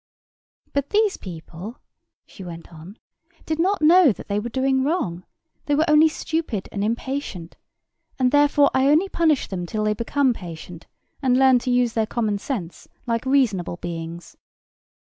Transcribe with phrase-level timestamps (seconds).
[0.73, 1.77] "But these people,"
[2.25, 2.97] she went on,
[3.45, 5.25] "did not know that they were doing wrong:
[5.67, 7.55] they were only stupid and impatient;
[8.17, 10.87] and therefore I only punish them till they become patient,
[11.21, 14.35] and learn to use their common sense like reasonable beings.